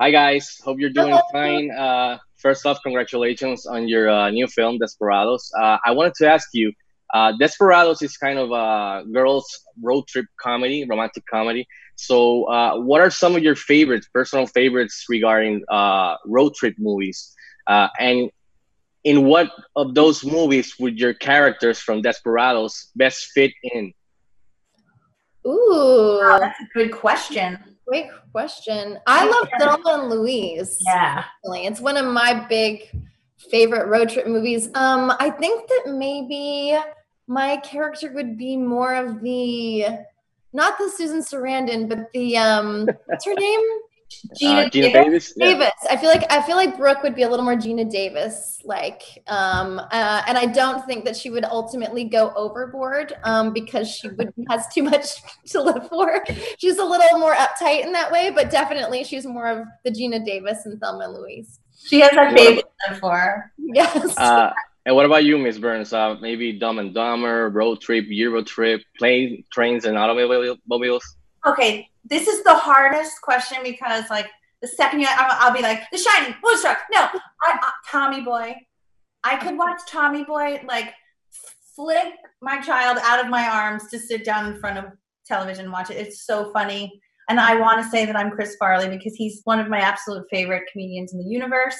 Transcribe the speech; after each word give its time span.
Hi 0.00 0.10
guys, 0.10 0.60
hope 0.64 0.80
you're 0.80 0.90
doing 0.90 1.16
fine. 1.30 1.70
Uh, 1.70 2.18
first 2.38 2.66
off, 2.66 2.80
congratulations 2.82 3.64
on 3.64 3.86
your 3.86 4.10
uh, 4.10 4.28
new 4.28 4.48
film, 4.48 4.76
Desperados. 4.78 5.52
Uh, 5.56 5.78
I 5.86 5.92
wanted 5.92 6.14
to 6.14 6.28
ask 6.28 6.48
you, 6.52 6.72
uh, 7.14 7.32
Desperados 7.38 8.02
is 8.02 8.16
kind 8.16 8.40
of 8.40 8.50
a 8.50 9.04
girls' 9.12 9.46
road 9.80 10.08
trip 10.08 10.26
comedy, 10.40 10.84
romantic 10.84 11.22
comedy. 11.30 11.64
So, 11.94 12.42
uh, 12.50 12.80
what 12.80 13.02
are 13.02 13.10
some 13.10 13.36
of 13.36 13.44
your 13.44 13.54
favorites, 13.54 14.08
personal 14.12 14.48
favorites 14.48 15.04
regarding 15.08 15.62
uh, 15.70 16.16
road 16.26 16.54
trip 16.54 16.74
movies? 16.76 17.32
Uh, 17.68 17.86
and 18.00 18.30
in 19.04 19.26
what 19.26 19.52
of 19.76 19.94
those 19.94 20.24
movies 20.24 20.74
would 20.80 20.98
your 20.98 21.14
characters 21.14 21.78
from 21.78 22.02
Desperados 22.02 22.90
best 22.96 23.26
fit 23.32 23.52
in? 23.62 23.92
Ooh, 25.46 26.18
Wow, 26.20 26.40
that's 26.40 26.58
a 26.58 26.66
good 26.74 26.90
question. 26.90 27.73
Great 27.86 28.06
question. 28.32 28.98
I 29.06 29.28
love 29.28 29.48
Thelma 29.58 30.02
and 30.02 30.10
Louise. 30.10 30.78
Yeah. 30.86 31.24
It's 31.44 31.80
one 31.80 31.96
of 31.96 32.06
my 32.06 32.46
big 32.48 32.88
favorite 33.50 33.86
road 33.88 34.08
trip 34.08 34.26
movies. 34.26 34.68
Um, 34.74 35.12
I 35.18 35.30
think 35.30 35.68
that 35.68 35.94
maybe 35.94 36.78
my 37.26 37.56
character 37.58 38.12
would 38.12 38.36
be 38.36 38.56
more 38.56 38.94
of 38.94 39.20
the 39.22 39.86
not 40.52 40.78
the 40.78 40.88
Susan 40.88 41.20
Sarandon, 41.20 41.88
but 41.88 42.10
the 42.12 42.36
um 42.36 42.88
what's 43.06 43.24
her 43.24 43.34
name? 43.38 43.60
Uh, 44.24 44.68
Geena 44.70 44.92
Davis. 44.92 45.32
Yeah. 45.36 45.46
Davis. 45.46 45.72
I 45.90 45.96
feel 45.96 46.10
like 46.10 46.30
I 46.30 46.42
feel 46.42 46.56
like 46.56 46.76
Brooke 46.76 47.02
would 47.02 47.14
be 47.14 47.22
a 47.22 47.28
little 47.28 47.44
more 47.44 47.56
Geena 47.56 47.88
Davis 47.90 48.60
like, 48.64 49.02
um, 49.26 49.78
uh, 49.78 50.22
and 50.26 50.38
I 50.38 50.46
don't 50.46 50.84
think 50.86 51.04
that 51.04 51.16
she 51.16 51.30
would 51.30 51.44
ultimately 51.44 52.04
go 52.04 52.32
overboard 52.34 53.14
um, 53.24 53.52
because 53.52 53.88
she 53.90 54.08
would 54.08 54.32
has 54.48 54.66
too 54.68 54.82
much 54.82 55.22
to 55.46 55.62
live 55.62 55.88
for. 55.88 56.24
She's 56.58 56.78
a 56.78 56.84
little 56.84 57.18
more 57.18 57.34
uptight 57.34 57.84
in 57.84 57.92
that 57.92 58.10
way, 58.10 58.30
but 58.30 58.50
definitely 58.50 59.04
she's 59.04 59.26
more 59.26 59.48
of 59.48 59.66
the 59.84 59.90
Geena 59.90 60.24
Davis 60.24 60.66
and 60.66 60.80
Thelma 60.80 61.04
and 61.04 61.14
Louise. 61.14 61.60
She 61.84 62.00
has 62.00 62.12
a 62.12 62.16
What 62.16 62.34
baby 62.34 62.62
for. 63.00 63.52
Yes. 63.58 64.16
Uh, 64.16 64.52
and 64.86 64.94
what 64.94 65.06
about 65.06 65.24
you, 65.24 65.38
Miss 65.38 65.58
Burns? 65.58 65.92
Uh, 65.92 66.16
maybe 66.20 66.52
Dumb 66.52 66.78
and 66.78 66.92
Dumber, 66.92 67.48
Road 67.50 67.80
Trip, 67.80 68.04
Euro 68.08 68.42
Trip, 68.42 68.82
Plane, 68.98 69.44
Trains, 69.50 69.86
and 69.86 69.96
Automobiles? 69.96 71.16
Okay, 71.46 71.88
this 72.04 72.28
is 72.28 72.42
the 72.44 72.54
hardest 72.54 73.20
question 73.22 73.58
because, 73.62 74.04
like, 74.10 74.26
the 74.62 74.68
second 74.68 75.00
you, 75.00 75.06
I'll, 75.10 75.48
I'll 75.48 75.54
be 75.54 75.62
like, 75.62 75.82
The 75.90 75.98
Shining, 75.98 76.34
Moonstruck. 76.42 76.78
No, 76.92 77.00
I, 77.00 77.10
I, 77.46 77.72
Tommy 77.90 78.22
Boy. 78.22 78.56
I 79.22 79.36
could 79.36 79.56
watch 79.56 79.80
Tommy 79.88 80.24
Boy 80.24 80.62
like 80.66 80.92
flick 81.74 82.14
my 82.40 82.60
child 82.60 82.98
out 83.02 83.22
of 83.22 83.30
my 83.30 83.46
arms 83.46 83.88
to 83.90 83.98
sit 83.98 84.24
down 84.24 84.52
in 84.52 84.60
front 84.60 84.78
of 84.78 84.84
television 85.26 85.64
and 85.64 85.72
watch 85.72 85.90
it. 85.90 85.96
It's 85.96 86.24
so 86.26 86.52
funny. 86.52 87.00
And 87.28 87.40
I 87.40 87.58
want 87.58 87.82
to 87.82 87.88
say 87.88 88.04
that 88.04 88.16
I'm 88.16 88.30
Chris 88.30 88.56
Farley 88.56 88.88
because 88.88 89.14
he's 89.14 89.40
one 89.44 89.58
of 89.58 89.68
my 89.68 89.78
absolute 89.78 90.24
favorite 90.30 90.64
comedians 90.70 91.12
in 91.12 91.18
the 91.18 91.24
universe. 91.24 91.76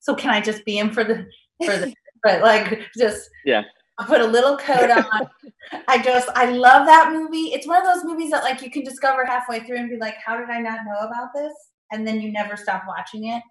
So 0.00 0.14
can 0.14 0.30
I 0.30 0.40
just 0.40 0.64
be 0.64 0.78
him 0.78 0.92
for 0.92 1.02
the 1.02 1.26
for 1.64 1.76
the 1.76 1.92
but 2.22 2.42
like 2.42 2.80
just 2.96 3.28
Yeah. 3.44 3.62
Put 4.02 4.20
a 4.20 4.26
little 4.26 4.56
coat 4.56 4.90
on. 4.90 5.28
I 5.88 6.02
just 6.02 6.28
I 6.34 6.50
love 6.50 6.86
that 6.86 7.12
movie. 7.12 7.52
It's 7.52 7.66
one 7.66 7.78
of 7.78 7.84
those 7.84 8.04
movies 8.04 8.30
that 8.30 8.42
like 8.42 8.62
you 8.62 8.70
can 8.70 8.82
discover 8.84 9.24
halfway 9.24 9.60
through 9.60 9.78
and 9.78 9.88
be 9.88 9.96
like, 9.96 10.16
how 10.24 10.36
did 10.36 10.50
I 10.50 10.60
not 10.60 10.80
know 10.84 11.06
about 11.06 11.28
this? 11.34 11.52
And 11.92 12.06
then 12.06 12.20
you 12.20 12.32
never 12.32 12.56
stop 12.56 12.84
watching 12.86 13.28
it. 13.28 13.42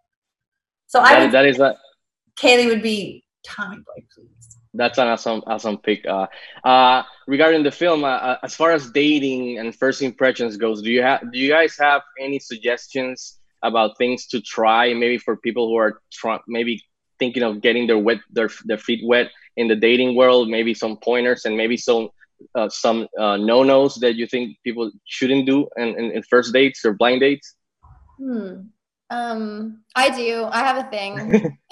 So 0.88 0.99
I 0.99 1.23
would 1.23 1.31
that 1.31 1.45
is 1.45 1.58
that 1.58 1.77
Kaylee 2.38 2.67
would 2.67 2.83
be 2.83 3.23
Tommy 3.45 3.77
Boy, 3.77 4.05
please. 4.14 4.58
that's 4.73 4.97
an 4.97 5.08
awesome 5.08 5.44
awesome 5.47 5.77
pick. 5.77 6.05
Uh, 6.05 6.27
uh, 6.64 7.03
regarding 7.27 7.64
the 7.64 7.71
film, 7.71 8.03
uh, 8.03 8.08
uh, 8.08 8.38
as 8.44 8.55
far 8.55 8.71
as 8.71 8.91
dating 8.91 9.59
and 9.59 9.75
first 9.75 10.02
impressions 10.02 10.58
goes, 10.58 10.81
do 10.81 10.91
you 10.91 11.02
have 11.02 11.31
do 11.31 11.39
you 11.39 11.49
guys 11.49 11.75
have 11.80 12.02
any 12.19 12.39
suggestions 12.39 13.39
about 13.64 13.97
things 13.97 14.27
to 14.27 14.41
try? 14.41 14.94
Maybe 14.94 15.17
for 15.17 15.38
people 15.38 15.67
who 15.67 15.75
are 15.75 16.02
try- 16.11 16.41
maybe 16.47 16.83
thinking 17.19 17.44
of 17.44 17.61
getting 17.61 17.88
their 17.88 17.97
wet 17.97 18.19
their 18.31 18.50
their 18.66 18.78
feet 18.78 19.02
wet 19.06 19.31
in 19.58 19.67
the 19.67 19.75
dating 19.75 20.16
world. 20.16 20.50
Maybe 20.50 20.73
some 20.73 20.97
pointers 20.97 21.45
and 21.45 21.55
maybe 21.55 21.77
some 21.77 22.10
uh, 22.55 22.70
some 22.70 23.08
uh, 23.20 23.37
no 23.37 23.64
nos 23.64 23.95
that 23.95 24.15
you 24.15 24.27
think 24.27 24.58
people 24.64 24.92
shouldn't 25.05 25.45
do 25.45 25.67
in, 25.77 25.89
in, 25.99 26.11
in 26.11 26.23
first 26.23 26.54
dates 26.54 26.83
or 26.86 26.93
blind 26.93 27.21
dates. 27.21 27.55
Hmm. 28.17 28.67
Um, 29.10 29.83
I 29.95 30.10
do. 30.10 30.45
I 30.52 30.60
have 30.60 30.77
a 30.77 30.89
thing. 30.89 31.58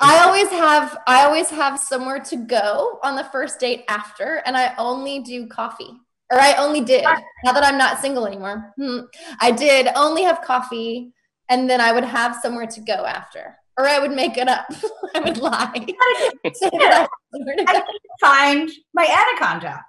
I 0.00 0.20
always 0.24 0.48
have 0.50 0.98
I 1.06 1.24
always 1.24 1.50
have 1.50 1.78
somewhere 1.78 2.20
to 2.20 2.36
go 2.36 3.00
on 3.02 3.16
the 3.16 3.24
first 3.24 3.58
date 3.58 3.84
after, 3.88 4.42
and 4.46 4.56
I 4.56 4.74
only 4.78 5.20
do 5.20 5.46
coffee. 5.46 5.92
Or 6.32 6.38
I 6.38 6.54
only 6.54 6.80
did. 6.80 7.02
Now 7.44 7.52
that 7.52 7.64
I'm 7.64 7.76
not 7.76 8.00
single 8.00 8.24
anymore. 8.24 8.72
Hmm. 8.76 9.00
I 9.40 9.50
did 9.50 9.88
only 9.96 10.22
have 10.22 10.42
coffee, 10.42 11.12
and 11.48 11.68
then 11.68 11.80
I 11.80 11.92
would 11.92 12.04
have 12.04 12.36
somewhere 12.36 12.66
to 12.66 12.80
go 12.80 13.04
after. 13.04 13.56
Or 13.80 13.88
I 13.88 13.98
would 13.98 14.10
make 14.12 14.36
it 14.36 14.46
up. 14.46 14.66
I 15.14 15.20
would 15.20 15.38
lie. 15.38 15.72
I 15.74 16.32
had 16.44 16.54
somewhere 16.54 17.56
to 17.56 17.64
I 17.66 17.82
find 18.20 18.70
my 18.92 19.06
anaconda. 19.06 19.82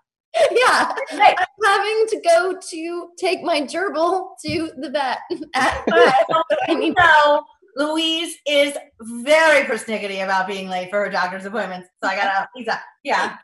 yeah. 0.52 0.94
Right. 1.18 1.36
I'm 1.38 1.46
having 1.66 2.06
to 2.08 2.22
go 2.24 2.58
to 2.70 3.10
take 3.20 3.44
my 3.44 3.64
gerbil 3.64 4.30
to 4.46 4.72
the 4.78 4.90
vet 4.90 5.20
at 5.56 5.84
five. 5.90 6.44
I 6.70 6.74
need 6.74 6.96
So 6.98 7.44
Louise 7.76 8.38
is 8.48 8.78
very 9.02 9.66
persnickety 9.66 10.24
about 10.24 10.48
being 10.48 10.70
late 10.70 10.90
for 10.90 11.04
her 11.04 11.10
doctor's 11.10 11.44
appointments. 11.44 11.90
So 12.02 12.10
I 12.10 12.16
gotta, 12.16 12.48
exactly, 12.56 12.86
yeah. 13.04 13.36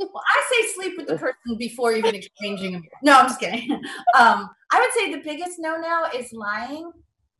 Well, 0.00 0.10
I 0.16 0.42
say 0.50 0.72
sleep 0.74 0.94
with 0.98 1.06
the 1.06 1.16
person 1.16 1.56
before 1.56 1.92
even 1.92 2.16
exchanging. 2.16 2.82
No, 3.04 3.16
I'm 3.16 3.28
just 3.28 3.38
kidding. 3.38 3.70
Um, 4.18 4.50
I 4.72 4.80
would 4.80 4.92
say 4.92 5.12
the 5.12 5.22
biggest 5.22 5.60
no-no 5.60 6.06
is 6.18 6.32
lying, 6.32 6.90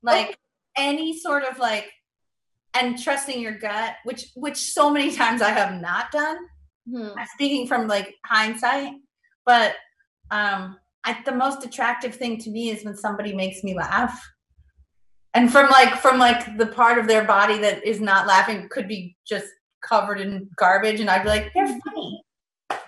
like 0.05 0.39
any 0.77 1.19
sort 1.19 1.43
of 1.43 1.59
like, 1.59 1.91
and 2.75 3.01
trusting 3.01 3.41
your 3.41 3.57
gut, 3.59 3.95
which 4.05 4.31
which 4.35 4.57
so 4.57 4.91
many 4.91 5.13
times 5.17 5.43
I 5.43 5.51
have 5.51 5.81
not 5.81 6.11
done. 6.11 6.39
Hmm. 6.91 7.09
Speaking 7.35 7.67
from 7.67 7.89
like 7.89 8.15
hindsight, 8.27 8.93
but 9.47 9.75
um, 10.31 10.77
I, 11.05 11.19
the 11.25 11.33
most 11.33 11.65
attractive 11.65 12.15
thing 12.15 12.39
to 12.39 12.51
me 12.51 12.71
is 12.71 12.85
when 12.85 12.97
somebody 12.97 13.35
makes 13.35 13.65
me 13.65 13.75
laugh, 13.75 14.23
and 15.33 15.51
from 15.51 15.71
like 15.71 15.97
from 15.97 16.19
like 16.19 16.59
the 16.59 16.67
part 16.67 16.99
of 16.99 17.07
their 17.07 17.25
body 17.25 17.59
that 17.59 17.85
is 17.85 18.01
not 18.01 18.27
laughing 18.27 18.69
could 18.71 18.89
be 18.89 19.17
just 19.27 19.47
covered 19.83 20.21
in 20.21 20.49
garbage, 20.57 21.01
and 21.01 21.09
I'd 21.09 21.23
be 21.23 21.29
like, 21.29 21.53
"They're 21.55 21.79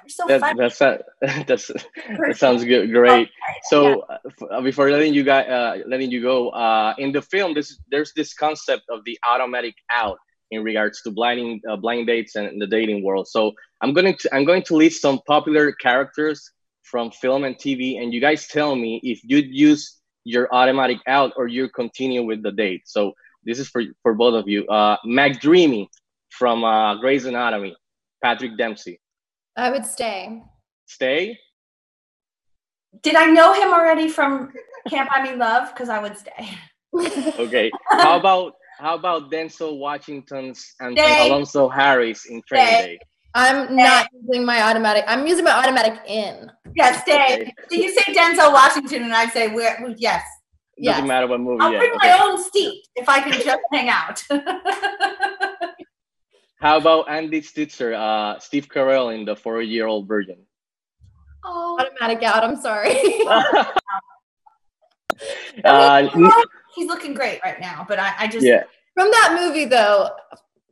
so 0.09 0.27
That, 0.27 0.41
funny." 0.41 0.59
that's 0.59 0.79
that, 0.79 1.05
that's 1.47 1.67
that 2.27 2.37
sounds 2.37 2.65
good. 2.65 2.93
Great. 2.93 3.29
So 3.65 4.03
f- 4.03 4.49
uh, 4.51 4.61
before 4.61 4.91
letting 4.91 5.15
you 5.15 5.25
guys 5.25 5.49
uh, 5.49 5.79
letting 5.87 6.11
you 6.11 6.23
go, 6.23 6.51
uh, 6.51 6.95
in 6.99 7.13
the 7.13 7.23
film, 7.23 7.55
this 7.55 7.79
there's 7.91 8.13
this 8.15 8.35
concept 8.35 8.85
of 8.91 9.05
the 9.05 9.19
automatic 9.27 9.75
out 9.91 10.19
in 10.51 10.63
regards 10.63 11.03
to 11.03 11.11
blinding 11.11 11.61
uh, 11.69 11.77
blind 11.77 12.07
dates 12.07 12.37
and 12.37 12.61
the 12.61 12.67
dating 12.67 13.03
world. 13.03 13.29
So 13.29 13.53
I'm 13.81 13.93
going 13.93 14.17
to 14.17 14.35
I'm 14.35 14.45
going 14.45 14.63
to 14.65 14.77
list 14.77 15.03
some 15.03 15.21
popular 15.27 15.73
characters 15.73 16.51
from 16.83 17.11
film 17.11 17.45
and 17.45 17.57
TV, 17.57 18.01
and 18.01 18.13
you 18.15 18.21
guys 18.21 18.47
tell 18.47 18.77
me 18.77 19.01
if 19.03 19.21
you'd 19.25 19.53
use 19.53 19.99
your 20.25 20.53
automatic 20.53 20.99
out 21.07 21.33
or 21.37 21.47
you 21.47 21.69
continue 21.69 22.25
with 22.25 22.43
the 22.43 22.53
date. 22.53 22.83
So 22.87 23.13
this 23.45 23.59
is 23.59 23.69
for 23.69 23.83
for 24.03 24.15
both 24.15 24.35
of 24.35 24.49
you. 24.49 24.67
Uh, 24.67 24.97
McDreamy 25.07 25.89
from 26.31 26.65
uh, 26.65 26.97
Grey's 26.97 27.25
Anatomy, 27.25 27.77
Patrick 28.23 28.57
Dempsey. 28.57 29.01
I 29.57 29.71
would 29.71 29.87
stay. 29.87 30.43
Stay. 30.87 31.39
Did 33.03 33.17
I 33.17 33.27
know 33.27 33.53
him 33.53 33.73
already 33.73 34.09
from 34.09 34.53
Can't 34.89 35.09
Buy 35.09 35.23
Me 35.23 35.35
Love? 35.37 35.73
Because 35.73 35.89
I 35.89 35.99
would 36.01 36.17
stay. 36.17 36.49
Okay. 37.39 37.71
How 37.91 38.19
about 38.19 38.55
how 38.79 38.95
about 38.95 39.31
Denzel 39.31 39.79
Washington's 39.79 40.75
and 40.81 40.97
Stay. 40.97 41.29
Alonzo 41.29 41.69
Harris 41.69 42.27
in 42.27 42.41
Training 42.49 42.67
Stay. 42.67 42.87
Day? 42.87 42.99
I'm 43.35 43.77
not 43.77 44.09
using 44.27 44.47
my 44.47 44.63
automatic. 44.63 45.05
I'm 45.07 45.27
using 45.27 45.45
my 45.45 45.53
automatic 45.53 46.01
in. 46.07 46.51
Yeah, 46.75 46.99
stay. 47.03 47.43
Okay. 47.43 47.55
Do 47.69 47.77
you 47.77 47.91
say 47.91 48.15
Denzel 48.15 48.53
Washington, 48.53 49.03
and 49.03 49.13
I 49.13 49.27
say 49.29 49.49
where? 49.49 49.95
Yes. 49.99 50.25
Yes. 50.79 50.95
Doesn't 50.97 51.09
matter 51.09 51.27
what 51.27 51.41
movie. 51.41 51.61
I'll 51.61 51.73
yeah. 51.73 51.79
bring 51.79 51.93
okay. 51.93 52.09
my 52.09 52.19
own 52.23 52.43
seat 52.51 52.87
if 52.97 53.09
I 53.09 53.21
can 53.21 53.33
just 53.33 53.61
hang 53.73 53.89
out. 53.89 54.23
How 56.59 56.79
about 56.79 57.09
Andy 57.11 57.41
Stitzer, 57.43 57.93
uh, 57.95 58.39
Steve 58.39 58.69
Carell 58.69 59.15
in 59.15 59.25
the 59.25 59.37
Four-Year-Old 59.37 60.09
Virgin? 60.09 60.39
oh, 61.45 61.77
Automatic 61.81 62.23
out. 62.25 62.43
I'm 62.43 62.57
sorry. 62.57 62.97
uh, 65.65 66.09
he's 66.75 66.87
looking 66.89 67.15
great 67.15 67.41
right 67.45 67.61
now, 67.61 67.85
but 67.89 67.99
I, 67.99 68.13
I 68.21 68.27
just 68.27 68.45
yeah. 68.47 68.65
From 68.95 69.11
that 69.11 69.37
movie, 69.39 69.67
though, 69.67 70.11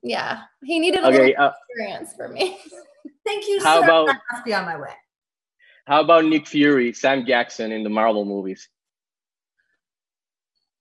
yeah, 0.03 0.43
he 0.63 0.79
needed 0.79 1.05
a 1.05 1.09
Okay. 1.09 1.19
little 1.37 1.45
Uh, 1.45 1.53
experience 1.69 2.15
for 2.17 2.29
me. 2.29 2.59
thank 3.27 3.47
you. 3.47 3.61
How 3.63 3.81
sir. 3.81 3.85
about- 3.85 4.09
I 4.09 4.19
must 4.33 4.45
be 4.45 4.55
on 4.55 4.65
my 4.65 4.79
way. 4.81 4.93
how 5.87 6.01
about 6.01 6.25
Nick 6.25 6.47
Fury, 6.47 6.93
Sam 6.95 7.27
Jackson 7.27 7.71
in 7.73 7.83
the 7.85 7.91
Marvel 7.91 8.25
movies? 8.25 8.69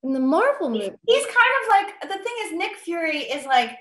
In 0.04 0.14
the 0.14 0.20
Marvel 0.20 0.70
movie, 0.70 0.92
He's 1.08 1.26
kind 1.26 1.54
of 1.62 1.70
like 1.70 2.02
the 2.02 2.18
thing 2.24 2.34
is 2.46 2.54
Nick 2.54 2.76
Fury 2.78 3.20
is 3.20 3.46
like. 3.46 3.72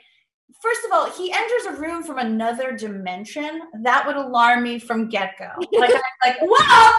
First 0.61 0.85
of 0.85 0.93
all, 0.93 1.11
he 1.11 1.33
enters 1.33 1.65
a 1.69 1.81
room 1.81 2.03
from 2.03 2.19
another 2.19 2.77
dimension. 2.77 3.63
That 3.83 4.07
would 4.07 4.17
alarm 4.17 4.63
me 4.63 4.79
from 4.79 5.09
get 5.09 5.35
go. 5.39 5.49
Like, 5.73 5.95
I'm 5.95 6.01
like, 6.25 6.37
whoa! 6.43 6.99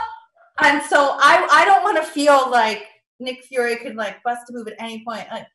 And 0.61 0.81
so 0.83 1.17
I, 1.19 1.47
I 1.51 1.65
don't 1.65 1.83
want 1.83 1.97
to 1.97 2.03
feel 2.03 2.50
like 2.50 2.85
Nick 3.19 3.44
Fury 3.45 3.75
could 3.77 3.95
like 3.95 4.21
bust 4.23 4.50
a 4.50 4.53
move 4.53 4.67
at 4.67 4.75
any 4.79 5.03
point. 5.03 5.25
Like 5.31 5.47